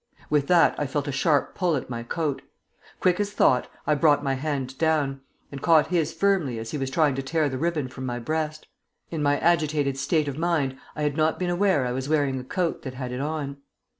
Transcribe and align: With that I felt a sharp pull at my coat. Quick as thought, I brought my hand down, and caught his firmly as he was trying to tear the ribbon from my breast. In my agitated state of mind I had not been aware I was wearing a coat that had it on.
With 0.31 0.47
that 0.47 0.73
I 0.79 0.87
felt 0.87 1.07
a 1.07 1.11
sharp 1.11 1.53
pull 1.53 1.75
at 1.75 1.87
my 1.87 2.01
coat. 2.01 2.41
Quick 2.99 3.19
as 3.19 3.33
thought, 3.33 3.69
I 3.85 3.93
brought 3.93 4.23
my 4.23 4.33
hand 4.33 4.75
down, 4.79 5.21
and 5.51 5.61
caught 5.61 5.89
his 5.89 6.11
firmly 6.11 6.57
as 6.57 6.71
he 6.71 6.77
was 6.79 6.89
trying 6.89 7.13
to 7.13 7.21
tear 7.21 7.49
the 7.49 7.59
ribbon 7.59 7.87
from 7.87 8.07
my 8.07 8.17
breast. 8.17 8.65
In 9.11 9.21
my 9.21 9.37
agitated 9.37 9.99
state 9.99 10.27
of 10.27 10.39
mind 10.39 10.75
I 10.95 11.03
had 11.03 11.15
not 11.15 11.37
been 11.37 11.51
aware 11.51 11.85
I 11.85 11.91
was 11.91 12.09
wearing 12.09 12.39
a 12.39 12.43
coat 12.43 12.81
that 12.81 12.95
had 12.95 13.11
it 13.11 13.21
on. 13.21 13.57